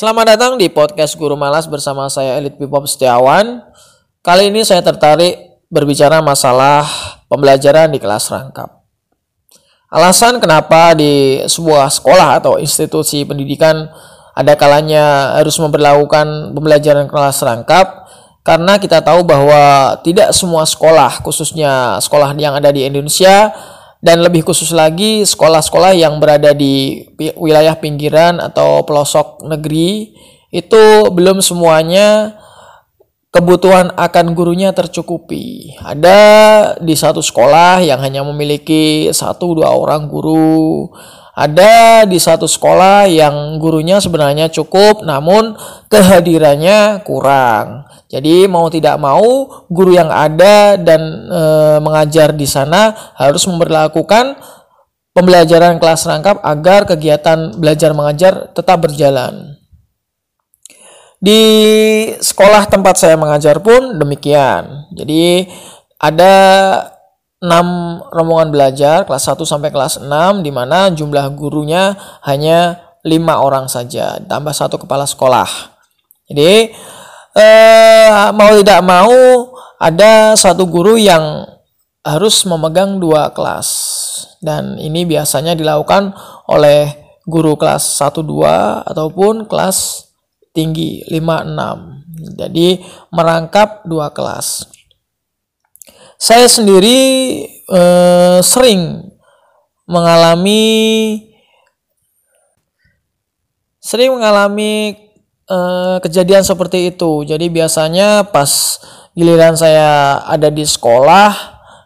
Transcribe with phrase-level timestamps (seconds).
[0.00, 3.60] Selamat datang di podcast Guru Malas bersama saya Elit Pipop Setiawan.
[4.24, 6.88] Kali ini saya tertarik berbicara masalah
[7.28, 8.80] pembelajaran di kelas rangkap.
[9.92, 13.92] Alasan kenapa di sebuah sekolah atau institusi pendidikan
[14.32, 18.08] ada kalanya harus memperlakukan pembelajaran kelas rangkap
[18.40, 23.52] karena kita tahu bahwa tidak semua sekolah khususnya sekolah yang ada di Indonesia
[24.00, 27.04] dan lebih khusus lagi sekolah-sekolah yang berada di
[27.36, 30.16] wilayah pinggiran atau pelosok negeri
[30.50, 32.40] itu belum semuanya
[33.30, 35.78] kebutuhan akan gurunya tercukupi.
[35.78, 36.18] Ada
[36.82, 40.90] di satu sekolah yang hanya memiliki satu dua orang guru.
[41.30, 45.54] Ada di satu sekolah yang gurunya sebenarnya cukup namun
[45.86, 47.86] kehadirannya kurang.
[48.10, 50.98] Jadi mau tidak mau guru yang ada dan
[51.30, 51.42] e,
[51.78, 54.34] mengajar di sana harus memperlakukan
[55.14, 59.54] pembelajaran kelas rangkap agar kegiatan belajar mengajar tetap berjalan.
[61.20, 61.42] Di
[62.18, 64.90] sekolah tempat saya mengajar pun demikian.
[64.90, 65.46] Jadi
[66.00, 66.34] ada
[67.40, 71.96] 6 rombongan belajar kelas 1 sampai kelas 6 di mana jumlah gurunya
[72.28, 75.48] hanya 5 orang saja tambah satu kepala sekolah.
[76.28, 76.68] Jadi
[77.32, 79.16] eh, mau tidak mau
[79.80, 81.48] ada satu guru yang
[82.04, 83.68] harus memegang dua kelas
[84.44, 86.12] dan ini biasanya dilakukan
[86.48, 86.92] oleh
[87.24, 90.08] guru kelas 1 2 ataupun kelas
[90.52, 92.36] tinggi 5 6.
[92.36, 92.80] Jadi
[93.16, 94.68] merangkap dua kelas.
[96.20, 97.00] Saya sendiri
[97.48, 99.08] eh, sering
[99.88, 100.68] mengalami
[103.80, 104.94] sering mengalami
[105.50, 107.26] Eh, kejadian seperti itu.
[107.26, 108.78] Jadi biasanya pas
[109.18, 111.34] giliran saya ada di sekolah,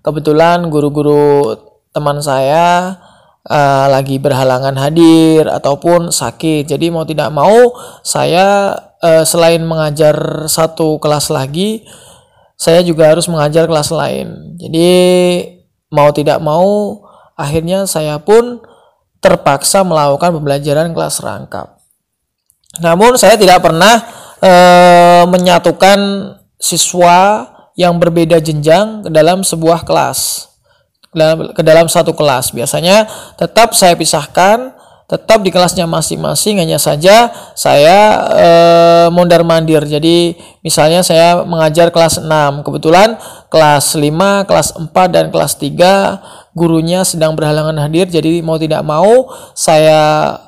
[0.00, 1.52] kebetulan guru-guru
[1.92, 2.96] teman saya
[3.44, 6.72] uh, lagi berhalangan hadir ataupun sakit.
[6.72, 8.72] Jadi mau tidak mau saya
[9.04, 11.84] uh, selain mengajar satu kelas lagi,
[12.60, 14.60] saya juga harus mengajar kelas lain.
[14.60, 14.92] Jadi
[15.88, 17.00] mau tidak mau
[17.32, 18.60] akhirnya saya pun
[19.24, 21.80] terpaksa melakukan pembelajaran kelas rangkap.
[22.84, 24.04] Namun saya tidak pernah
[24.44, 24.52] e,
[25.24, 25.98] menyatukan
[26.60, 27.48] siswa
[27.80, 30.52] yang berbeda jenjang ke dalam sebuah kelas.
[31.10, 32.52] Ke dalam, ke dalam satu kelas.
[32.52, 33.08] Biasanya
[33.40, 34.76] tetap saya pisahkan
[35.10, 37.98] tetap di kelasnya masing-masing hanya saja saya
[38.30, 38.48] e,
[39.10, 39.82] mondar mandir.
[39.82, 43.18] Jadi misalnya saya mengajar kelas 6 kebetulan
[43.50, 48.06] kelas 5 kelas 4 dan kelas 3 gurunya sedang berhalangan hadir.
[48.06, 50.38] Jadi mau tidak mau saya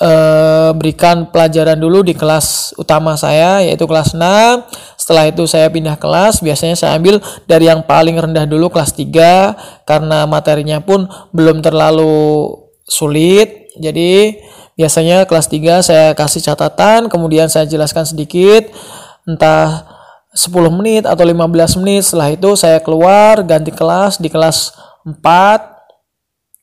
[0.00, 4.20] eh, berikan pelajaran dulu di kelas utama saya yaitu kelas 6
[5.00, 6.44] setelah itu saya pindah kelas.
[6.44, 12.52] Biasanya saya ambil dari yang paling rendah dulu kelas 3 karena materinya pun belum terlalu
[12.90, 13.70] sulit.
[13.78, 14.42] Jadi
[14.74, 18.66] biasanya kelas 3 saya kasih catatan kemudian saya jelaskan sedikit
[19.22, 19.86] entah
[20.34, 22.10] 10 menit atau 15 menit.
[22.10, 24.74] Setelah itu saya keluar ganti kelas di kelas
[25.06, 25.69] 4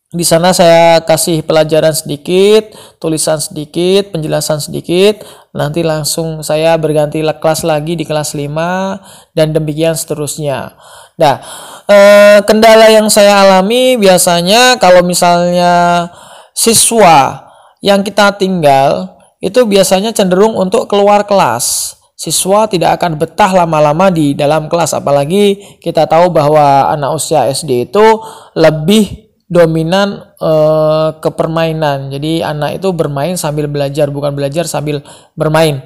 [0.08, 5.20] di sana saya kasih pelajaran sedikit, tulisan sedikit, penjelasan sedikit,
[5.52, 10.80] nanti langsung saya berganti kelas lagi di kelas 5 dan demikian seterusnya.
[11.20, 11.44] Nah,
[11.92, 16.08] eh, kendala yang saya alami biasanya kalau misalnya
[16.56, 17.52] siswa
[17.84, 22.00] yang kita tinggal itu biasanya cenderung untuk keluar kelas.
[22.16, 27.92] Siswa tidak akan betah lama-lama di dalam kelas apalagi kita tahu bahwa anak usia SD
[27.92, 28.24] itu
[28.58, 32.12] lebih dominan uh, ke permainan.
[32.12, 35.02] Jadi anak itu bermain sambil belajar, bukan belajar sambil
[35.34, 35.82] bermain.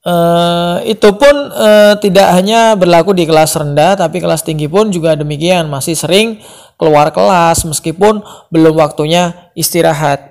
[0.00, 5.12] Uh, itu pun uh, tidak hanya berlaku di kelas rendah, tapi kelas tinggi pun juga
[5.12, 5.68] demikian.
[5.68, 6.40] Masih sering
[6.80, 10.29] keluar kelas meskipun belum waktunya istirahat.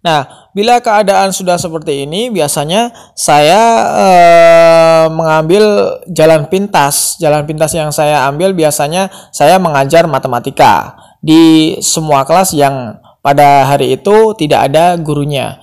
[0.00, 3.60] Nah, bila keadaan sudah seperti ini, biasanya saya
[4.00, 7.20] eh, mengambil jalan pintas.
[7.20, 14.00] Jalan pintas yang saya ambil biasanya saya mengajar matematika di semua kelas yang pada hari
[14.00, 15.60] itu tidak ada gurunya.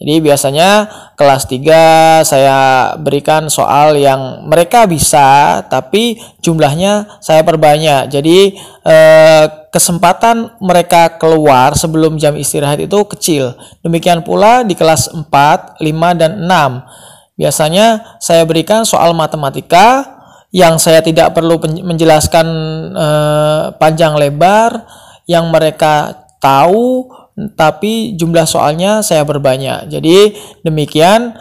[0.00, 2.58] Jadi biasanya kelas 3 saya
[2.96, 8.08] berikan soal yang mereka bisa tapi jumlahnya saya perbanyak.
[8.08, 8.54] Jadi
[8.86, 13.54] eh, kesempatan mereka keluar sebelum jam istirahat itu kecil.
[13.86, 17.40] Demikian pula di kelas 4, 5 dan 6.
[17.40, 20.18] Biasanya saya berikan soal matematika
[20.50, 21.56] yang saya tidak perlu
[21.86, 22.46] menjelaskan
[22.92, 24.84] eh, panjang lebar
[25.30, 27.06] yang mereka tahu
[27.54, 29.88] tapi jumlah soalnya saya berbanyak.
[29.88, 30.34] Jadi
[30.66, 31.32] demikian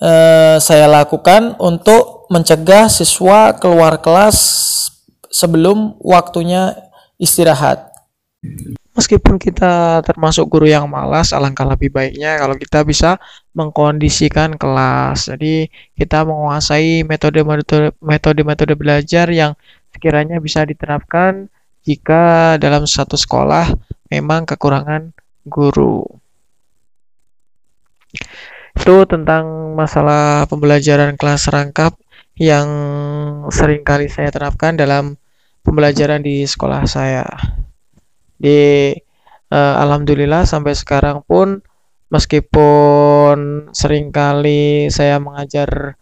[0.00, 4.40] eh, saya lakukan untuk mencegah siswa keluar kelas
[5.28, 6.74] sebelum waktunya
[7.24, 7.90] istirahat.
[8.94, 13.18] meskipun kita termasuk guru yang malas, alangkah lebih baiknya kalau kita bisa
[13.52, 15.32] mengkondisikan kelas.
[15.34, 15.66] Jadi
[15.98, 19.58] kita menguasai metode-metode belajar yang
[19.90, 21.50] sekiranya bisa diterapkan
[21.84, 23.74] jika dalam satu sekolah
[24.08, 25.10] memang kekurangan
[25.44, 26.06] guru.
[28.74, 31.98] Itu tentang masalah pembelajaran kelas rangkap
[32.34, 32.66] yang
[33.54, 35.14] sering kali saya terapkan dalam
[35.74, 37.26] pembelajaran di sekolah saya.
[38.38, 38.94] Di
[39.50, 41.58] uh, alhamdulillah sampai sekarang pun
[42.14, 45.98] meskipun sering kali saya mengajar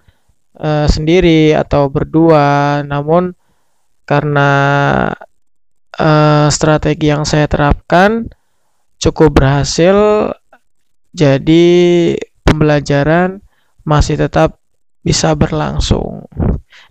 [0.60, 3.32] uh, sendiri atau berdua namun
[4.04, 4.50] karena
[5.96, 8.28] uh, strategi yang saya terapkan
[9.00, 9.96] cukup berhasil
[11.16, 11.64] jadi
[12.44, 13.40] pembelajaran
[13.88, 14.60] masih tetap
[15.00, 16.28] bisa berlangsung.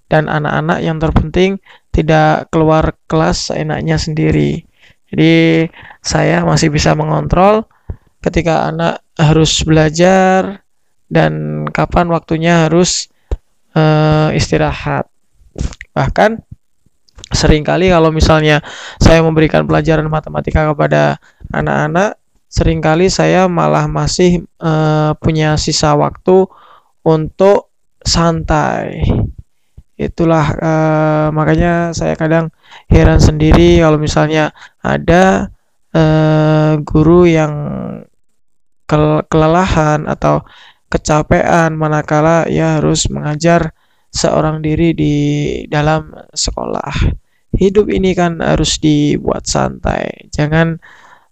[0.10, 1.62] Dan anak-anak yang terpenting
[1.92, 4.64] tidak keluar kelas seenaknya sendiri
[5.12, 5.68] jadi
[6.00, 7.68] saya masih bisa mengontrol
[8.24, 10.64] ketika anak harus belajar
[11.12, 13.12] dan kapan waktunya harus
[13.76, 15.12] uh, istirahat.
[15.92, 16.40] Bahkan
[17.36, 18.64] sering kali kalau misalnya
[19.04, 21.20] saya memberikan pelajaran matematika kepada
[21.52, 22.16] anak-anak,
[22.48, 26.48] sering kali saya malah masih uh, punya sisa waktu
[27.04, 27.68] untuk
[28.00, 29.04] santai
[30.02, 32.50] itulah uh, makanya saya kadang
[32.90, 34.50] heran sendiri kalau misalnya
[34.82, 35.54] ada
[35.94, 37.54] uh, guru yang
[38.90, 40.44] kel kelelahan atau
[40.92, 43.72] kecapean manakala ia harus mengajar
[44.12, 45.16] seorang diri di
[45.72, 47.16] dalam sekolah.
[47.56, 50.28] Hidup ini kan harus dibuat santai.
[50.32, 50.76] Jangan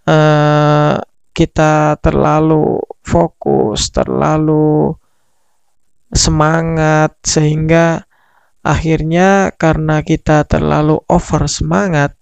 [0.07, 0.95] uh,
[1.35, 4.95] kita terlalu fokus, terlalu
[6.11, 8.08] semangat sehingga
[8.63, 12.15] Akhirnya karena kita terlalu over semangat,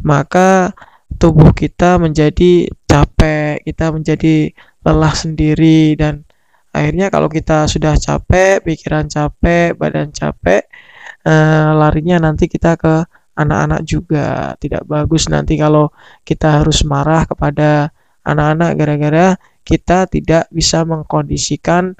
[0.00, 0.72] maka
[1.18, 4.54] tubuh kita menjadi capek, kita menjadi
[4.86, 6.24] lelah sendiri dan
[6.70, 10.62] akhirnya kalau kita sudah capek, pikiran capek, badan capek,
[11.26, 12.94] eh, larinya nanti kita ke
[13.34, 14.54] anak-anak juga.
[14.62, 15.90] Tidak bagus nanti kalau
[16.22, 17.90] kita harus marah kepada
[18.24, 19.26] anak-anak gara-gara
[19.64, 21.94] kita tidak bisa mengkondisikan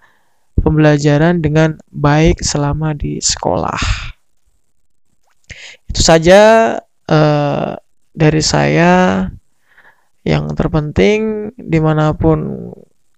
[0.61, 3.81] pembelajaran dengan baik selama di sekolah.
[5.91, 6.41] Itu saja
[7.11, 7.73] uh,
[8.15, 9.27] dari saya.
[10.21, 12.71] Yang terpenting di mana pun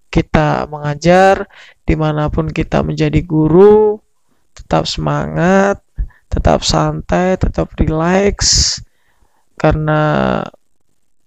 [0.06, 1.50] kita mengajar,
[1.83, 3.99] di mana pun kita menjadi guru,
[4.55, 5.83] tetap semangat,
[6.31, 8.79] tetap santai, tetap relax,
[9.59, 10.41] karena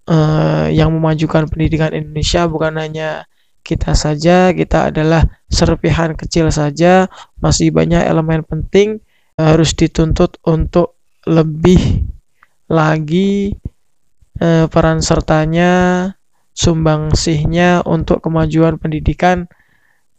[0.07, 3.27] uh, yang memajukan pendidikan Indonesia bukan hanya
[3.65, 7.09] kita saja, kita adalah serpihan kecil saja,
[7.41, 9.01] masih banyak elemen penting
[9.35, 12.05] harus dituntut untuk lebih
[12.69, 13.57] lagi
[14.37, 16.13] eh, peran sertanya,
[16.53, 19.49] sumbangsihnya untuk kemajuan pendidikan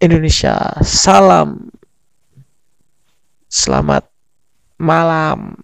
[0.02, 0.76] Indonesia.
[0.82, 1.70] Salam.
[3.46, 4.10] Selamat
[4.76, 5.56] malam.